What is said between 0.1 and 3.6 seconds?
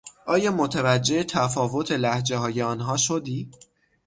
آیا متوجه تفاوت لهجههای آنها شدی؟